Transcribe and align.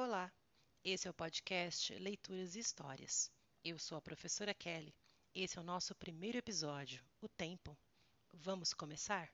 Olá, 0.00 0.32
esse 0.84 1.08
é 1.08 1.10
o 1.10 1.12
podcast 1.12 1.92
Leituras 1.94 2.54
e 2.54 2.60
Histórias. 2.60 3.32
Eu 3.64 3.80
sou 3.80 3.98
a 3.98 4.00
professora 4.00 4.54
Kelly. 4.54 4.94
Esse 5.34 5.58
é 5.58 5.60
o 5.60 5.64
nosso 5.64 5.92
primeiro 5.92 6.38
episódio, 6.38 7.04
O 7.20 7.26
Tempo. 7.28 7.76
Vamos 8.32 8.72
começar? 8.72 9.28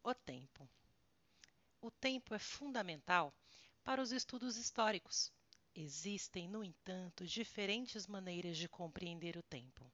O 0.00 0.14
tempo. 0.14 0.70
O 1.80 1.90
tempo 1.90 2.36
é 2.36 2.38
fundamental 2.38 3.34
para 3.82 4.00
os 4.00 4.12
estudos 4.12 4.56
históricos. 4.56 5.32
Existem, 5.74 6.48
no 6.48 6.62
entanto, 6.62 7.26
diferentes 7.26 8.06
maneiras 8.06 8.56
de 8.56 8.68
compreender 8.68 9.36
o 9.36 9.42
tempo. 9.42 9.90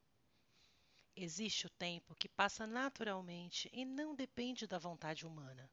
Existe 1.17 1.67
o 1.67 1.71
tempo 1.71 2.15
que 2.17 2.29
passa 2.29 2.67
naturalmente 2.67 3.71
e 3.73 3.83
não 3.87 4.15
depende 4.15 4.67
da 4.67 4.77
vontade 4.77 5.27
humana. 5.27 5.73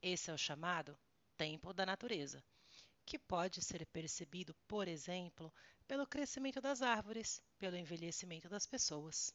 Esse 0.00 0.30
é 0.30 0.32
o 0.32 0.38
chamado 0.38 0.98
tempo 1.36 1.72
da 1.72 1.84
natureza, 1.84 2.42
que 3.04 3.18
pode 3.18 3.62
ser 3.62 3.84
percebido, 3.86 4.54
por 4.66 4.88
exemplo, 4.88 5.52
pelo 5.86 6.06
crescimento 6.06 6.60
das 6.60 6.80
árvores, 6.80 7.42
pelo 7.58 7.76
envelhecimento 7.76 8.48
das 8.48 8.66
pessoas. 8.66 9.34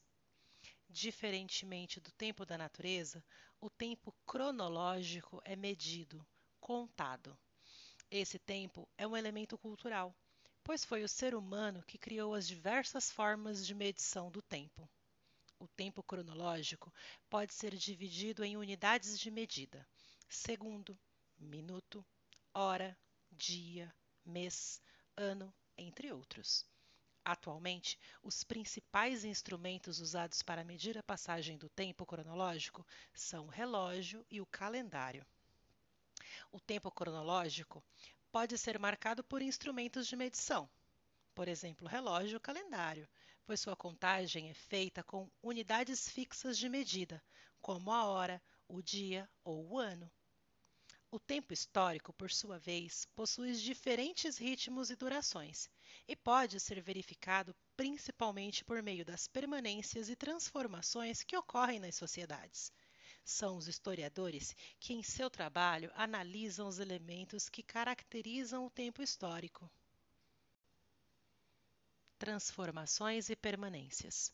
Diferentemente 0.90 1.99
do 1.99 2.12
tempo 2.13 2.45
da 2.45 2.57
natureza, 2.57 3.23
o 3.62 3.70
tempo 3.70 4.16
cronológico 4.26 5.41
é 5.45 5.55
medido, 5.55 6.26
contado. 6.59 7.38
Esse 8.09 8.40
tempo 8.40 8.90
é 8.98 9.05
um 9.05 9.16
elemento 9.16 9.57
cultural, 9.57 10.16
pois 10.63 10.84
foi 10.84 11.04
o 11.04 11.09
ser 11.09 11.35
humano 11.35 11.84
que 11.85 11.98
criou 11.98 12.34
as 12.34 12.48
diversas 12.48 13.12
formas 13.12 13.66
de 13.66 13.76
medição 13.76 14.31
do 14.31 14.41
tempo. 14.41 14.90
O 15.59 15.68
tempo 15.68 16.02
cronológico 16.02 16.91
pode 17.29 17.54
ser 17.54 17.76
dividido 17.76 18.43
em 18.43 18.57
unidades 18.57 19.20
de 19.20 19.29
medida: 19.29 19.85
segundo, 20.27 20.98
minuto, 21.39 22.05
hora, 22.53 22.98
dia, 23.31 23.93
mês, 24.25 24.81
ano, 25.15 25.54
entre 25.77 26.12
outros. 26.12 26.65
Atualmente, 27.23 27.99
os 28.23 28.43
principais 28.43 29.23
instrumentos 29.23 29.99
usados 29.99 30.41
para 30.41 30.63
medir 30.63 30.98
a 30.98 31.04
passagem 31.04 31.57
do 31.57 31.70
tempo 31.70 32.05
cronológico 32.05 32.85
são 33.13 33.45
o 33.45 33.49
relógio 33.49 34.26
e 34.29 34.41
o 34.41 34.45
calendário. 34.45 35.26
O 36.51 36.60
tempo 36.60 36.91
cronológico 36.91 37.84
pode 38.32 38.57
ser 38.57 38.79
marcado 38.79 39.23
por 39.23 39.41
instrumentos 39.41 40.07
de 40.07 40.15
medição, 40.15 40.70
por 41.35 41.48
exemplo, 41.48 41.87
relógio 41.87 42.35
e 42.35 42.37
o 42.37 42.41
calendário, 42.41 43.07
pois 43.45 43.60
sua 43.60 43.76
contagem 43.76 44.49
é 44.49 44.54
feita 44.54 45.04
com 45.04 45.29
unidades 45.41 46.10
fixas 46.10 46.57
de 46.57 46.67
medida, 46.67 47.23
como 47.62 47.91
a 47.91 48.05
hora, 48.05 48.41
o 48.67 48.82
dia 48.82 49.29
ou 49.43 49.71
o 49.71 49.79
ano. 49.79 50.12
O 51.12 51.20
tempo 51.20 51.52
histórico, 51.52 52.13
por 52.13 52.29
sua 52.29 52.60
vez, 52.60 53.05
possui 53.15 53.54
diferentes 53.54 54.38
ritmos 54.38 54.91
e 54.91 54.96
durações, 54.96 55.68
e 56.07 56.16
pode 56.16 56.60
ser 56.60 56.79
verificado 56.82 57.55
principalmente 57.76 58.63
por 58.63 58.84
meio 58.84 59.04
das 59.04 59.27
permanências 59.27 60.07
e 60.07 60.16
transformações 60.16 61.24
que 61.24 61.35
ocorrem 61.35 61.79
nas 61.79 61.96
sociedades. 61.96 62.71
São 63.26 63.57
os 63.57 63.68
historiadores 63.68 64.56
que, 64.79 64.94
em 64.94 65.01
seu 65.01 65.31
trabalho, 65.31 65.91
analisam 65.96 66.68
os 66.68 66.78
elementos 66.78 67.50
que 67.50 67.63
caracterizam 67.63 68.68
o 68.68 68.69
tempo 68.69 69.01
histórico. 69.01 69.68
Transformações 72.19 73.29
e 73.29 73.35
permanências. 73.35 74.31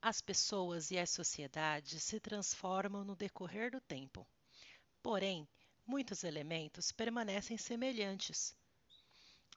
As 0.00 0.20
pessoas 0.20 0.90
e 0.90 0.98
as 0.98 1.08
sociedades 1.08 2.02
se 2.02 2.20
transformam 2.20 3.02
no 3.02 3.16
decorrer 3.16 3.70
do 3.70 3.80
tempo. 3.80 4.26
Porém, 5.02 5.48
muitos 5.86 6.24
elementos 6.24 6.92
permanecem 6.92 7.56
semelhantes. 7.56 8.56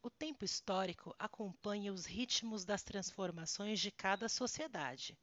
O 0.01 0.09
tempo 0.09 0.45
histórico 0.45 1.15
acompanha 1.17 1.91
os 1.91 2.05
ritmos 2.05 2.63
das 2.63 2.83
transformações 2.83 3.79
de 3.79 3.91
cada 3.91 4.29
sociedade. 4.29 5.17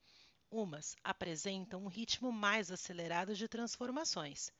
Umas 0.50 0.96
apresentam 1.04 1.84
um 1.84 1.88
ritmo 1.88 2.32
mais 2.32 2.70
acelerado 2.70 3.34
de 3.34 3.46
transformações, 3.48 4.50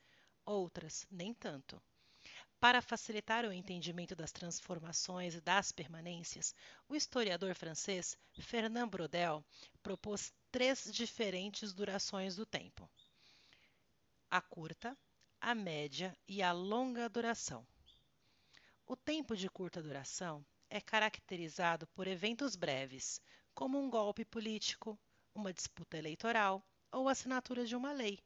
outras 0.44 1.06
nem 1.10 1.34
tanto. 1.34 1.82
Para 2.60 2.81
facilitar 2.81 3.44
o 3.44 3.52
entendimento 3.52 4.14
das 4.14 4.31
transformações 4.31 5.34
e 5.34 5.41
das 5.41 5.72
permanências, 5.72 6.54
o 6.88 6.94
historiador 6.94 7.56
francês 7.56 8.16
Fernand 8.38 8.86
Braudel 8.86 9.44
propôs 9.82 10.32
três 10.52 10.88
diferentes 10.92 11.72
durações 11.72 12.36
do 12.36 12.47
tempo: 12.47 12.88
a 14.31 14.41
curta, 14.41 14.97
a 15.44 15.56
média 15.56 16.16
e 16.28 16.41
a 16.41 16.53
longa 16.53 17.08
duração. 17.08 17.66
O 18.86 18.94
tempo 18.94 19.36
de 19.36 19.50
curta 19.50 19.82
duração 19.82 20.47
é 20.70 20.80
caracterizado 20.80 21.84
por 21.88 22.06
eventos 22.06 22.54
breves, 22.54 23.20
como 23.52 23.76
um 23.76 23.91
golpe 23.91 24.25
político, 24.25 24.97
uma 25.34 25.52
disputa 25.52 25.98
eleitoral 25.98 26.64
ou 26.92 27.08
assinatura 27.08 27.66
de 27.66 27.75
uma 27.75 27.91
lei. 27.91 28.20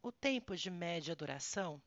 O 0.00 0.10
tempo 0.10 0.56
de 0.56 0.70
média 0.70 1.14
duração 1.14 1.78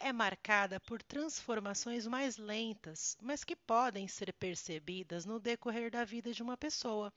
é 0.00 0.12
marcada 0.12 0.80
por 0.80 1.00
transformações 1.00 2.08
mais 2.08 2.36
lentas, 2.36 3.16
mas 3.22 3.44
que 3.44 3.54
podem 3.54 4.08
ser 4.08 4.32
percebidas 4.32 5.24
no 5.24 5.38
decorrer 5.38 5.92
da 5.92 6.04
vida 6.04 6.32
de 6.32 6.42
uma 6.42 6.56
pessoa, 6.56 7.12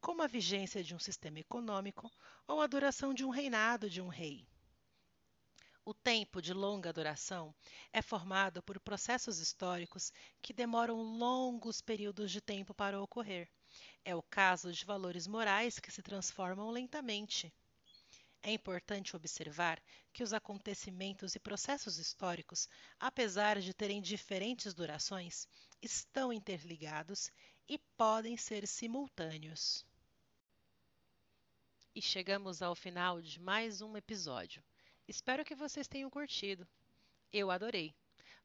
como 0.00 0.20
a 0.20 0.26
vigência 0.26 0.82
de 0.82 0.96
um 0.96 0.98
sistema 0.98 1.38
econômico 1.38 2.10
ou 2.44 2.60
a 2.60 2.66
duração 2.66 3.14
de 3.14 3.24
um 3.24 3.30
reinado 3.30 3.88
de 3.88 4.02
um 4.02 4.08
rei. 4.08 4.44
O 5.88 5.94
tempo 5.94 6.42
de 6.42 6.52
longa 6.52 6.92
duração 6.92 7.54
é 7.92 8.02
formado 8.02 8.60
por 8.60 8.80
processos 8.80 9.38
históricos 9.38 10.12
que 10.42 10.52
demoram 10.52 11.00
longos 11.00 11.80
períodos 11.80 12.32
de 12.32 12.40
tempo 12.40 12.74
para 12.74 13.00
ocorrer. 13.00 13.48
É 14.04 14.12
o 14.12 14.20
caso 14.20 14.72
de 14.72 14.84
valores 14.84 15.28
morais 15.28 15.78
que 15.78 15.92
se 15.92 16.02
transformam 16.02 16.70
lentamente. 16.70 17.54
É 18.42 18.50
importante 18.52 19.14
observar 19.14 19.80
que 20.12 20.24
os 20.24 20.32
acontecimentos 20.32 21.36
e 21.36 21.38
processos 21.38 21.98
históricos, 21.98 22.68
apesar 22.98 23.60
de 23.60 23.72
terem 23.72 24.02
diferentes 24.02 24.74
durações, 24.74 25.46
estão 25.80 26.32
interligados 26.32 27.30
e 27.68 27.78
podem 27.96 28.36
ser 28.36 28.66
simultâneos. 28.66 29.86
E 31.94 32.02
chegamos 32.02 32.60
ao 32.60 32.74
final 32.74 33.22
de 33.22 33.40
mais 33.40 33.80
um 33.80 33.96
episódio. 33.96 34.64
Espero 35.08 35.44
que 35.44 35.54
vocês 35.54 35.86
tenham 35.86 36.10
curtido. 36.10 36.66
Eu 37.32 37.48
adorei. 37.48 37.94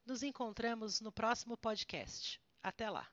Nos 0.06 0.22
encontramos 0.22 1.02
no 1.02 1.12
próximo 1.12 1.58
podcast. 1.58 2.40
Até 2.62 2.88
lá. 2.88 3.08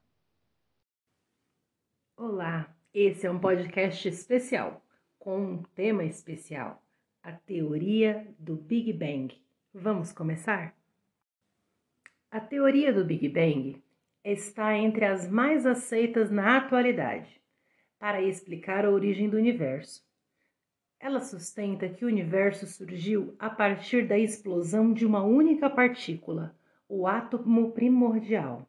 Olá, 2.14 2.76
esse 2.92 3.26
é 3.26 3.30
um 3.30 3.38
podcast 3.38 4.06
especial 4.06 4.84
com 5.18 5.40
um 5.40 5.62
tema 5.62 6.04
especial: 6.04 6.82
a 7.22 7.32
teoria 7.32 8.28
do 8.38 8.54
Big 8.54 8.92
Bang. 8.92 9.34
Vamos 9.72 10.12
começar? 10.12 10.76
A 12.30 12.40
teoria 12.40 12.92
do 12.92 13.02
Big 13.02 13.30
Bang 13.30 13.82
está 14.22 14.76
entre 14.76 15.06
as 15.06 15.26
mais 15.26 15.64
aceitas 15.64 16.30
na 16.30 16.58
atualidade 16.58 17.40
para 17.98 18.20
explicar 18.20 18.84
a 18.84 18.90
origem 18.90 19.30
do 19.30 19.38
universo 19.38 20.06
ela 21.00 21.20
sustenta 21.20 21.88
que 21.88 22.04
o 22.04 22.08
universo 22.08 22.66
surgiu 22.66 23.34
a 23.38 23.48
partir 23.48 24.06
da 24.06 24.18
explosão 24.18 24.92
de 24.92 25.06
uma 25.06 25.22
única 25.22 25.70
partícula, 25.70 26.56
o 26.88 27.06
átomo 27.06 27.70
primordial, 27.70 28.66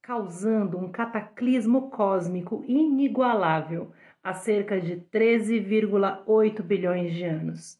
causando 0.00 0.78
um 0.78 0.90
cataclismo 0.90 1.90
cósmico 1.90 2.64
inigualável 2.66 3.92
há 4.22 4.32
cerca 4.32 4.80
de 4.80 4.96
13,8 4.96 6.62
bilhões 6.62 7.14
de 7.14 7.24
anos. 7.24 7.78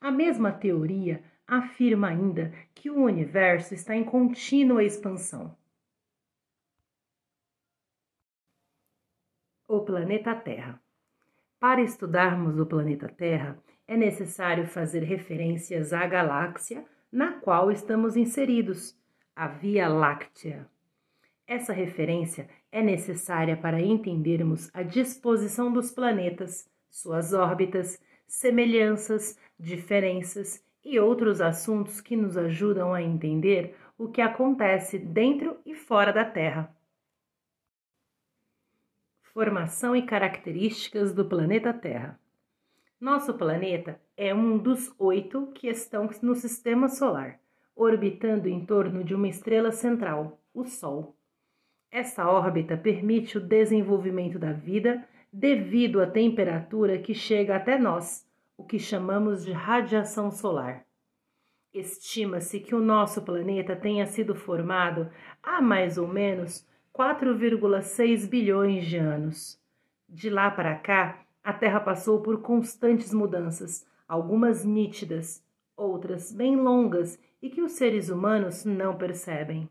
A 0.00 0.10
mesma 0.10 0.50
teoria 0.50 1.22
afirma 1.46 2.08
ainda 2.08 2.52
que 2.74 2.90
o 2.90 3.02
universo 3.02 3.74
está 3.74 3.94
em 3.94 4.04
contínua 4.04 4.84
expansão. 4.84 5.56
O 9.66 9.80
planeta 9.80 10.34
Terra. 10.34 10.80
Para 11.60 11.82
estudarmos 11.82 12.56
o 12.56 12.64
planeta 12.64 13.08
Terra, 13.08 13.58
é 13.88 13.96
necessário 13.96 14.68
fazer 14.68 15.02
referências 15.02 15.92
à 15.92 16.06
galáxia 16.06 16.84
na 17.10 17.32
qual 17.32 17.72
estamos 17.72 18.16
inseridos, 18.16 18.96
a 19.34 19.48
Via 19.48 19.88
Láctea. 19.88 20.68
Essa 21.48 21.72
referência 21.72 22.48
é 22.70 22.80
necessária 22.80 23.56
para 23.56 23.80
entendermos 23.80 24.70
a 24.72 24.84
disposição 24.84 25.72
dos 25.72 25.90
planetas, 25.90 26.70
suas 26.88 27.32
órbitas, 27.32 28.00
semelhanças, 28.24 29.36
diferenças 29.58 30.62
e 30.84 31.00
outros 31.00 31.40
assuntos 31.40 32.00
que 32.00 32.14
nos 32.14 32.36
ajudam 32.36 32.94
a 32.94 33.02
entender 33.02 33.74
o 33.98 34.06
que 34.06 34.20
acontece 34.20 34.96
dentro 34.96 35.56
e 35.66 35.74
fora 35.74 36.12
da 36.12 36.24
Terra. 36.24 36.72
Formação 39.32 39.94
e 39.94 40.02
características 40.02 41.12
do 41.12 41.24
planeta 41.24 41.72
Terra. 41.72 42.18
Nosso 43.00 43.34
planeta 43.34 44.00
é 44.16 44.34
um 44.34 44.56
dos 44.56 44.92
oito 44.98 45.48
que 45.54 45.68
estão 45.68 46.08
no 46.22 46.34
sistema 46.34 46.88
solar. 46.88 47.38
orbitando 47.76 48.48
em 48.48 48.64
torno 48.64 49.04
de 49.04 49.14
uma 49.14 49.28
estrela 49.28 49.70
central, 49.70 50.40
o 50.52 50.64
Sol. 50.64 51.14
Essa 51.92 52.26
órbita 52.26 52.76
permite 52.76 53.38
o 53.38 53.40
desenvolvimento 53.40 54.36
da 54.36 54.52
vida 54.52 55.06
devido 55.32 56.00
à 56.00 56.06
temperatura 56.06 56.98
que 56.98 57.14
chega 57.14 57.54
até 57.54 57.78
nós, 57.78 58.26
o 58.56 58.64
que 58.64 58.80
chamamos 58.80 59.44
de 59.44 59.52
radiação 59.52 60.30
solar. 60.32 60.84
Estima-se 61.72 62.58
que 62.58 62.74
o 62.74 62.80
nosso 62.80 63.22
planeta 63.22 63.76
tenha 63.76 64.06
sido 64.06 64.34
formado 64.34 65.08
há 65.40 65.60
mais 65.62 65.98
ou 65.98 66.08
menos 66.08 66.66
4,6 66.98 68.26
bilhões 68.28 68.84
de 68.84 68.96
anos. 68.96 69.56
De 70.08 70.28
lá 70.28 70.50
para 70.50 70.74
cá, 70.74 71.20
a 71.44 71.52
Terra 71.52 71.78
passou 71.78 72.20
por 72.20 72.42
constantes 72.42 73.14
mudanças, 73.14 73.86
algumas 74.08 74.64
nítidas, 74.64 75.40
outras 75.76 76.32
bem 76.32 76.56
longas 76.56 77.16
e 77.40 77.48
que 77.48 77.62
os 77.62 77.70
seres 77.70 78.08
humanos 78.08 78.64
não 78.64 78.96
percebem. 78.98 79.70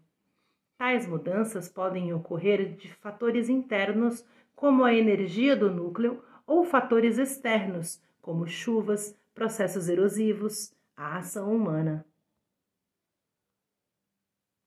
Tais 0.78 1.06
mudanças 1.06 1.68
podem 1.68 2.14
ocorrer 2.14 2.78
de 2.78 2.94
fatores 2.94 3.50
internos, 3.50 4.24
como 4.56 4.86
a 4.86 4.94
energia 4.94 5.54
do 5.54 5.70
núcleo, 5.70 6.24
ou 6.46 6.64
fatores 6.64 7.18
externos, 7.18 8.02
como 8.22 8.48
chuvas, 8.48 9.14
processos 9.36 9.90
erosivos, 9.90 10.72
a 10.96 11.18
ação 11.18 11.54
humana. 11.54 12.06